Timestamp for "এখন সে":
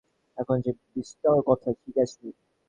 0.37-0.71